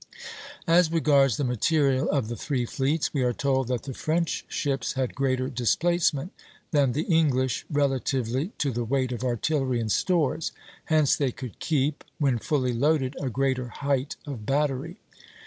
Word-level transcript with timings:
As 0.65 0.91
regards 0.91 1.37
the 1.37 1.43
material 1.43 2.09
of 2.09 2.27
the 2.27 2.35
three 2.35 2.65
fleets, 2.65 3.13
we 3.13 3.21
are 3.21 3.33
told 3.33 3.67
that 3.67 3.83
the 3.83 3.93
French 3.93 4.43
ships 4.47 4.93
had 4.93 5.13
greater 5.13 5.47
displacement 5.47 6.33
than 6.71 6.93
the 6.93 7.03
English 7.03 7.67
relatively 7.69 8.47
to 8.57 8.71
the 8.71 8.83
weight 8.83 9.11
of 9.11 9.23
artillery 9.23 9.79
and 9.79 9.91
stores; 9.91 10.53
hence 10.85 11.15
they 11.15 11.31
could 11.31 11.59
keep, 11.59 12.03
when 12.17 12.39
fully 12.39 12.73
loaded, 12.73 13.15
a 13.21 13.29
greater 13.29 13.67
height 13.67 14.15
of 14.25 14.43
battery. 14.43 14.97